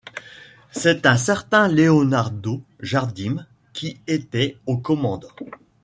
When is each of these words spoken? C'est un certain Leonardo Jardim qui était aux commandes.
C'est 0.71 1.05
un 1.05 1.15
certain 1.15 1.67
Leonardo 1.67 2.63
Jardim 2.79 3.45
qui 3.71 4.01
était 4.07 4.57
aux 4.65 4.79
commandes. 4.79 5.27